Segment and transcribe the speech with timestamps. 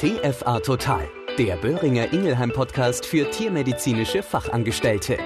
[0.00, 1.06] TFA Total,
[1.36, 5.18] der Böhringer Ingelheim Podcast für tiermedizinische Fachangestellte.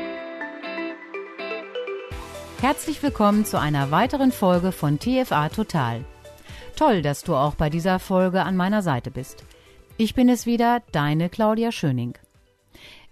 [2.61, 6.04] Herzlich willkommen zu einer weiteren Folge von TFA Total.
[6.74, 9.45] Toll, dass du auch bei dieser Folge an meiner Seite bist.
[9.96, 12.19] Ich bin es wieder, deine Claudia Schöning.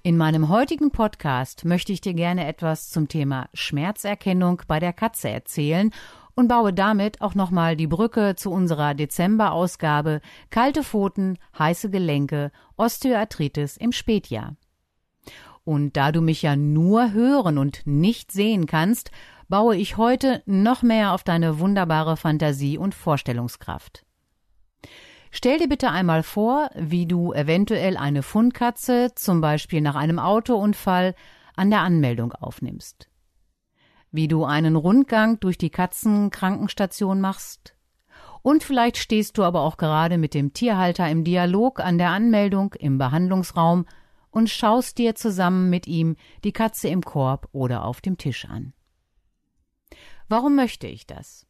[0.02, 5.30] In meinem heutigen Podcast möchte ich dir gerne etwas zum Thema Schmerzerkennung bei der Katze
[5.30, 5.92] erzählen
[6.34, 10.20] und baue damit auch nochmal die Brücke zu unserer Dezember-Ausgabe
[10.50, 14.56] Kalte Pfoten, heiße Gelenke, Osteoarthritis im Spätjahr.
[15.64, 19.10] Und da du mich ja nur hören und nicht sehen kannst,
[19.48, 24.04] baue ich heute noch mehr auf deine wunderbare Fantasie und Vorstellungskraft.
[25.30, 31.14] Stell dir bitte einmal vor, wie du eventuell eine Fundkatze, zum Beispiel nach einem Autounfall,
[31.54, 33.11] an der Anmeldung aufnimmst
[34.12, 37.74] wie du einen Rundgang durch die Katzenkrankenstation machst.
[38.42, 42.74] Und vielleicht stehst du aber auch gerade mit dem Tierhalter im Dialog an der Anmeldung
[42.74, 43.86] im Behandlungsraum
[44.30, 48.72] und schaust dir zusammen mit ihm die Katze im Korb oder auf dem Tisch an.
[50.28, 51.46] Warum möchte ich das?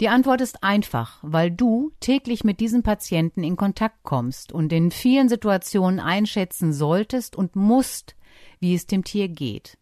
[0.00, 4.90] Die Antwort ist einfach, weil du täglich mit diesem Patienten in Kontakt kommst und in
[4.90, 8.16] vielen Situationen einschätzen solltest und musst,
[8.58, 9.78] wie es dem Tier geht.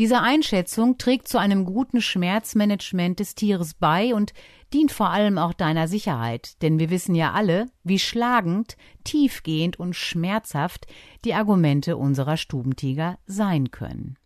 [0.00, 4.32] Diese Einschätzung trägt zu einem guten Schmerzmanagement des Tieres bei und
[4.72, 9.94] dient vor allem auch deiner Sicherheit, denn wir wissen ja alle, wie schlagend, tiefgehend und
[9.94, 10.86] schmerzhaft
[11.26, 14.16] die Argumente unserer Stubentiger sein können.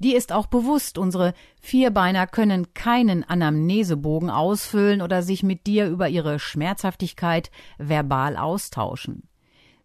[0.00, 6.08] Die ist auch bewusst, unsere Vierbeiner können keinen Anamnesebogen ausfüllen oder sich mit dir über
[6.08, 9.29] ihre Schmerzhaftigkeit verbal austauschen.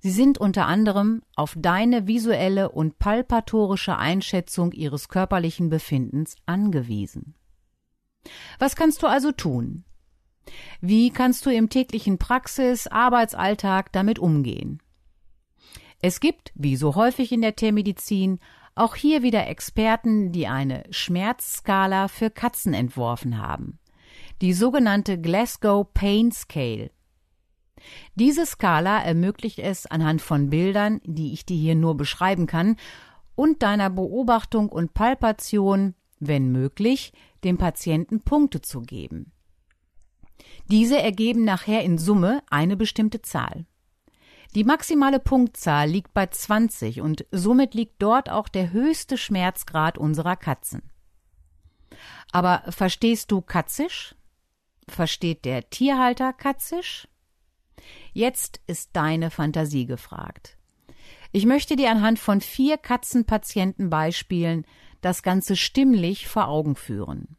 [0.05, 7.33] Sie sind unter anderem auf deine visuelle und palpatorische Einschätzung ihres körperlichen Befindens angewiesen.
[8.59, 9.83] Was kannst du also tun?
[10.79, 14.79] Wie kannst du im täglichen Praxis, Arbeitsalltag damit umgehen?
[16.03, 18.37] Es gibt, wie so häufig in der Tiermedizin,
[18.75, 23.79] auch hier wieder Experten, die eine Schmerzskala für Katzen entworfen haben.
[24.43, 26.91] Die sogenannte Glasgow Pain Scale
[28.15, 32.77] diese Skala ermöglicht es anhand von Bildern, die ich dir hier nur beschreiben kann,
[33.35, 37.11] und deiner Beobachtung und Palpation, wenn möglich,
[37.43, 39.31] dem Patienten Punkte zu geben.
[40.67, 43.65] Diese ergeben nachher in Summe eine bestimmte Zahl.
[44.55, 50.37] Die maximale Punktzahl liegt bei 20 und somit liegt dort auch der höchste Schmerzgrad unserer
[50.37, 50.81] Katzen.
[52.31, 54.15] Aber verstehst du Katzisch?
[54.87, 57.07] Versteht der Tierhalter Katzisch?
[58.15, 60.57] Jetzt ist deine Fantasie gefragt.
[61.33, 64.65] Ich möchte dir anhand von vier Katzenpatientenbeispielen
[65.01, 67.35] das Ganze stimmlich vor Augen führen.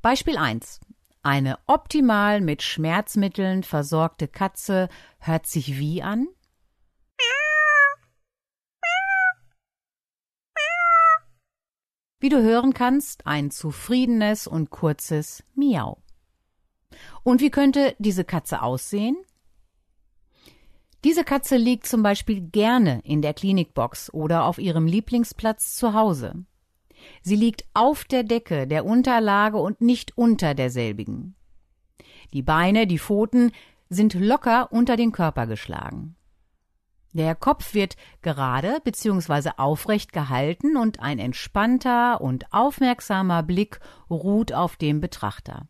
[0.00, 0.80] Beispiel 1.
[1.22, 4.88] Eine optimal mit Schmerzmitteln versorgte Katze
[5.18, 6.26] hört sich wie an?
[12.20, 16.03] Wie du hören kannst, ein zufriedenes und kurzes Miau.
[17.22, 19.16] Und wie könnte diese Katze aussehen?
[21.04, 26.46] Diese Katze liegt zum Beispiel gerne in der Klinikbox oder auf ihrem Lieblingsplatz zu Hause.
[27.20, 31.34] Sie liegt auf der Decke der Unterlage und nicht unter derselbigen.
[32.32, 33.52] Die Beine, die Pfoten
[33.90, 36.16] sind locker unter den Körper geschlagen.
[37.12, 39.50] Der Kopf wird gerade bzw.
[39.56, 43.78] aufrecht gehalten und ein entspannter und aufmerksamer Blick
[44.10, 45.68] ruht auf dem Betrachter.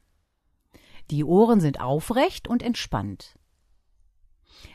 [1.11, 3.37] Die Ohren sind aufrecht und entspannt.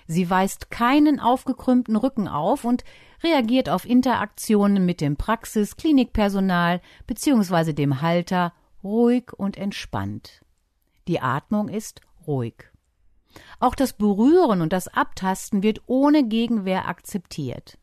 [0.07, 2.83] Sie weist keinen aufgekrümmten Rücken auf und
[3.23, 7.73] reagiert auf Interaktionen mit dem Praxis-, Klinikpersonal bzw.
[7.73, 8.53] dem Halter
[8.83, 10.41] ruhig und entspannt.
[11.07, 12.71] Die Atmung ist ruhig.
[13.59, 17.77] Auch das Berühren und das Abtasten wird ohne Gegenwehr akzeptiert.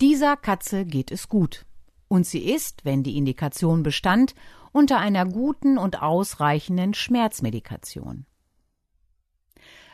[0.00, 1.64] Dieser Katze geht es gut.
[2.08, 4.34] Und sie ist, wenn die Indikation bestand,
[4.76, 8.26] unter einer guten und ausreichenden Schmerzmedikation.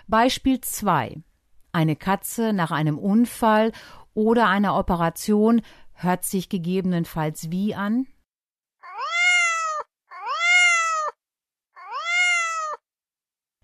[0.09, 1.23] Beispiel 2.
[1.71, 3.71] Eine Katze nach einem Unfall
[4.13, 5.63] oder einer Operation
[5.93, 8.09] hört sich gegebenenfalls wie an?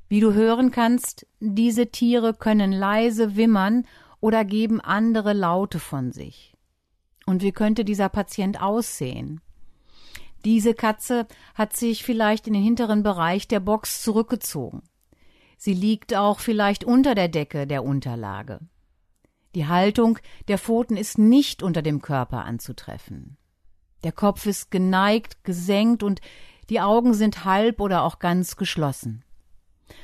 [0.07, 3.89] Wie du hören kannst, diese Tiere können leise wimmern
[4.21, 6.55] oder geben andere Laute von sich.
[7.27, 9.41] Und wie könnte dieser Patient aussehen?
[10.45, 14.83] Diese Katze hat sich vielleicht in den hinteren Bereich der Box zurückgezogen.
[15.57, 18.61] Sie liegt auch vielleicht unter der Decke der Unterlage.
[19.55, 23.37] Die Haltung der Pfoten ist nicht unter dem Körper anzutreffen.
[24.05, 26.21] Der Kopf ist geneigt, gesenkt und
[26.71, 29.25] die Augen sind halb oder auch ganz geschlossen.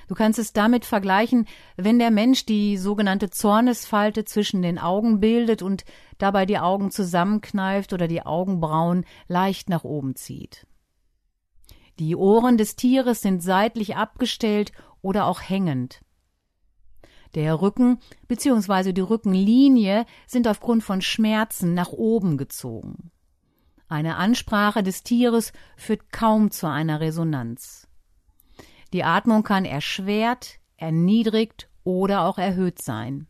[0.09, 1.47] Du kannst es damit vergleichen,
[1.77, 5.85] wenn der Mensch die sogenannte Zornesfalte zwischen den Augen bildet und
[6.19, 10.67] dabei die Augen zusammenkneift oder die Augenbrauen leicht nach oben zieht.
[11.99, 16.01] Die Ohren des Tieres sind seitlich abgestellt oder auch hängend.
[17.35, 17.99] Der Rücken
[18.29, 18.93] bzw.
[18.93, 23.11] die Rückenlinie sind aufgrund von Schmerzen nach oben gezogen.
[23.89, 27.89] Eine Ansprache des Tieres führt kaum zu einer Resonanz.
[28.95, 33.27] Die Atmung kann erschwert, erniedrigt oder auch erhöht sein.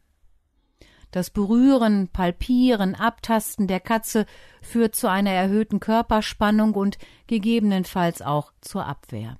[1.11, 4.27] Das Berühren, Palpieren, Abtasten der Katze
[4.61, 9.39] führt zu einer erhöhten Körperspannung und gegebenenfalls auch zur Abwehr.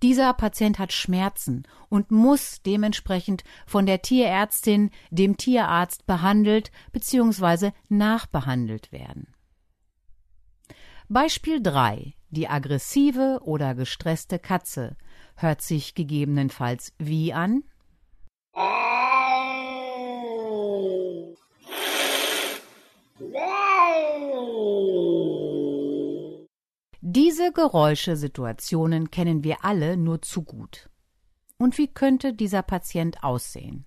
[0.00, 7.72] Dieser Patient hat Schmerzen und muss dementsprechend von der Tierärztin, dem Tierarzt behandelt bzw.
[7.90, 9.34] nachbehandelt werden.
[11.10, 12.14] Beispiel 3.
[12.32, 14.96] Die aggressive oder gestresste Katze
[15.36, 17.62] hört sich gegebenenfalls wie an?
[27.02, 30.88] Diese Geräuschesituationen kennen wir alle nur zu gut.
[31.58, 33.84] Und wie könnte dieser Patient aussehen?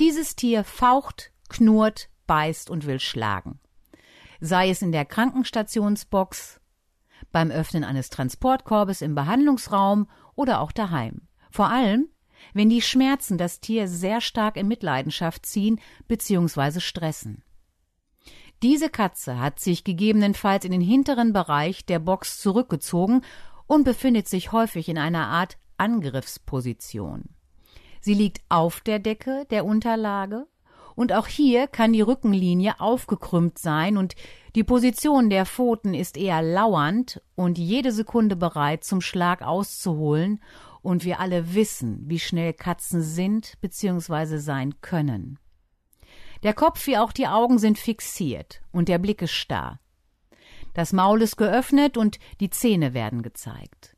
[0.00, 3.60] Dieses Tier faucht, knurrt, beißt und will schlagen
[4.42, 6.60] sei es in der Krankenstationsbox,
[7.30, 11.28] beim Öffnen eines Transportkorbes im Behandlungsraum oder auch daheim.
[11.50, 12.08] Vor allem,
[12.54, 16.80] wenn die Schmerzen das Tier sehr stark in Mitleidenschaft ziehen bzw.
[16.80, 17.44] stressen.
[18.62, 23.22] Diese Katze hat sich gegebenenfalls in den hinteren Bereich der Box zurückgezogen
[23.66, 27.24] und befindet sich häufig in einer Art Angriffsposition.
[28.00, 30.46] Sie liegt auf der Decke der Unterlage
[30.94, 34.14] und auch hier kann die Rückenlinie aufgekrümmt sein und
[34.54, 40.40] die Position der Pfoten ist eher lauernd und jede Sekunde bereit, zum Schlag auszuholen,
[40.82, 44.38] und wir alle wissen, wie schnell Katzen sind bzw.
[44.38, 45.38] sein können.
[46.42, 49.78] Der Kopf wie auch die Augen sind fixiert und der Blick ist starr.
[50.74, 53.96] Das Maul ist geöffnet und die Zähne werden gezeigt.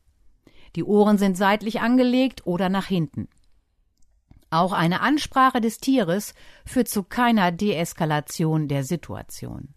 [0.76, 3.28] Die Ohren sind seitlich angelegt oder nach hinten.
[4.50, 6.34] Auch eine Ansprache des Tieres
[6.66, 9.74] führt zu keiner Deeskalation der Situation.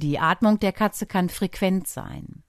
[0.00, 2.42] Die Atmung der Katze kann frequent sein.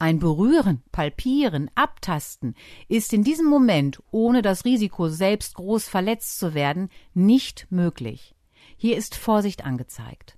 [0.00, 2.56] Ein Berühren, Palpieren, Abtasten
[2.88, 8.34] ist in diesem Moment, ohne das Risiko selbst groß verletzt zu werden, nicht möglich.
[8.76, 10.36] Hier ist Vorsicht angezeigt.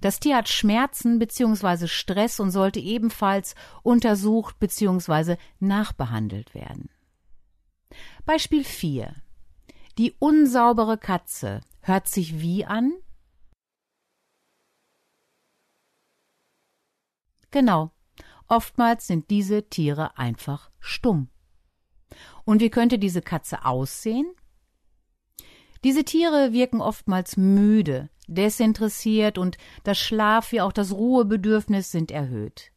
[0.00, 1.88] Das Tier hat Schmerzen bzw.
[1.88, 5.36] Stress und sollte ebenfalls untersucht bzw.
[5.58, 6.88] nachbehandelt werden.
[8.24, 9.14] Beispiel 4.
[9.98, 12.94] Die unsaubere Katze hört sich wie an?
[17.50, 17.90] Genau.
[18.48, 21.28] Oftmals sind diese Tiere einfach stumm.
[22.44, 24.32] Und wie könnte diese Katze aussehen?
[25.84, 32.72] Diese Tiere wirken oftmals müde, desinteressiert und das Schlaf wie auch das Ruhebedürfnis sind erhöht.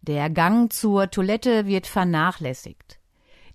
[0.00, 3.00] Der Gang zur Toilette wird vernachlässigt.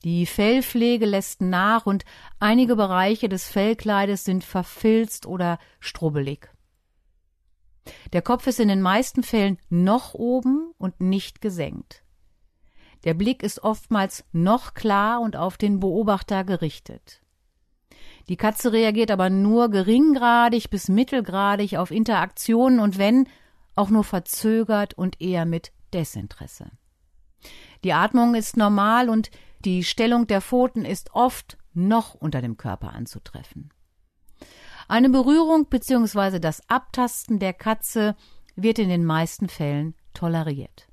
[0.04, 2.04] Die Fellpflege lässt nach und
[2.40, 6.53] einige Bereiche des Fellkleides sind verfilzt oder strubbelig.
[8.14, 12.04] Der Kopf ist in den meisten Fällen noch oben und nicht gesenkt.
[13.04, 17.22] Der Blick ist oftmals noch klar und auf den Beobachter gerichtet.
[18.30, 23.28] Die Katze reagiert aber nur geringgradig bis mittelgradig auf Interaktionen und wenn,
[23.76, 26.72] auch nur verzögert und eher mit Desinteresse.
[27.84, 29.30] Die Atmung ist normal und
[29.66, 33.73] die Stellung der Pfoten ist oft noch unter dem Körper anzutreffen.
[34.88, 36.40] Eine Berührung bzw.
[36.40, 38.16] das Abtasten der Katze
[38.56, 40.88] wird in den meisten Fällen toleriert.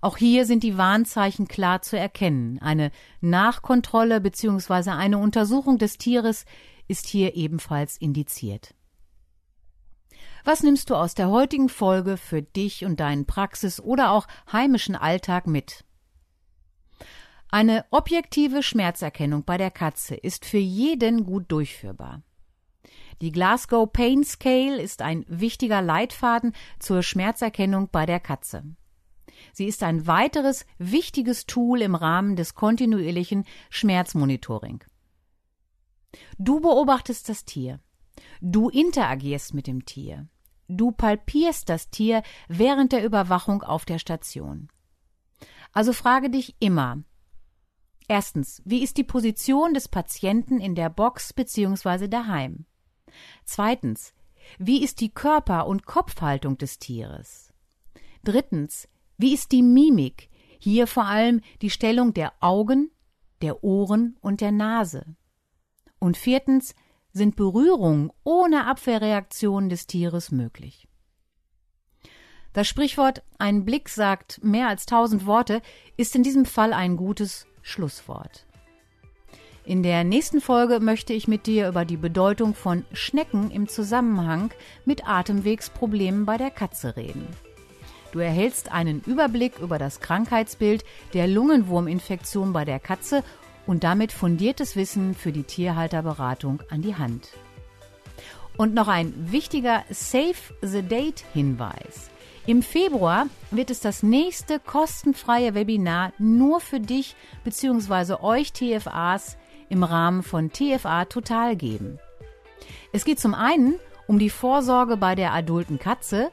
[0.00, 2.58] Auch hier sind die Warnzeichen klar zu erkennen.
[2.60, 2.90] Eine
[3.20, 4.90] Nachkontrolle bzw.
[4.90, 6.44] eine Untersuchung des Tieres
[6.88, 8.74] ist hier ebenfalls indiziert.
[10.44, 14.96] Was nimmst du aus der heutigen Folge für dich und deinen Praxis- oder auch heimischen
[14.96, 15.84] Alltag mit?
[17.48, 22.22] Eine objektive Schmerzerkennung bei der Katze ist für jeden gut durchführbar.
[23.20, 28.64] Die Glasgow Pain Scale ist ein wichtiger Leitfaden zur Schmerzerkennung bei der Katze.
[29.52, 34.84] Sie ist ein weiteres wichtiges Tool im Rahmen des kontinuierlichen Schmerzmonitoring.
[36.38, 37.80] Du beobachtest das Tier.
[38.40, 40.28] Du interagierst mit dem Tier.
[40.68, 44.68] Du palpierst das Tier während der Überwachung auf der Station.
[45.72, 47.02] Also frage dich immer,
[48.08, 52.08] Erstens, wie ist die Position des Patienten in der Box bzw.
[52.08, 52.66] daheim?
[53.44, 54.14] Zweitens,
[54.58, 57.52] wie ist die Körper- und Kopfhaltung des Tieres?
[58.24, 60.30] Drittens, wie ist die Mimik?
[60.58, 62.90] Hier vor allem die Stellung der Augen,
[63.40, 65.16] der Ohren und der Nase.
[65.98, 66.74] Und viertens
[67.12, 70.88] sind Berührungen ohne Abwehrreaktion des Tieres möglich.
[72.52, 75.62] Das Sprichwort Ein Blick sagt mehr als tausend Worte
[75.96, 78.46] ist in diesem Fall ein gutes Schlusswort.
[79.64, 84.50] In der nächsten Folge möchte ich mit dir über die Bedeutung von Schnecken im Zusammenhang
[84.84, 87.28] mit Atemwegsproblemen bei der Katze reden.
[88.10, 93.22] Du erhältst einen Überblick über das Krankheitsbild der Lungenwurminfektion bei der Katze
[93.64, 97.28] und damit fundiertes Wissen für die Tierhalterberatung an die Hand.
[98.56, 102.10] Und noch ein wichtiger Save the Date Hinweis.
[102.46, 107.14] Im Februar wird es das nächste kostenfreie Webinar nur für dich
[107.44, 108.14] bzw.
[108.20, 109.38] euch TFAs
[109.72, 111.98] im Rahmen von TFA Total geben.
[112.92, 116.30] Es geht zum einen um die Vorsorge bei der adulten Katze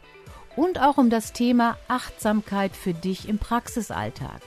[0.58, 4.42] und auch um das Thema Achtsamkeit für dich im Praxisalltag.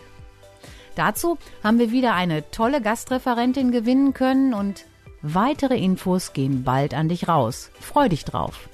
[0.95, 4.85] Dazu haben wir wieder eine tolle Gastreferentin gewinnen können und
[5.23, 7.71] weitere Infos gehen bald an dich raus.
[7.81, 8.69] Freu dich drauf.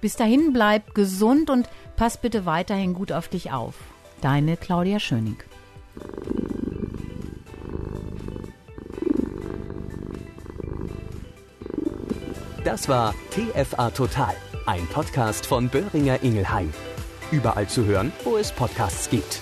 [0.00, 3.74] Bis dahin bleib gesund und pass bitte weiterhin gut auf dich auf.
[4.22, 5.36] Deine Claudia Schöning.
[12.68, 14.34] Das war TFA Total,
[14.66, 16.70] ein Podcast von Böhringer Ingelheim.
[17.30, 19.40] Überall zu hören, wo es Podcasts gibt.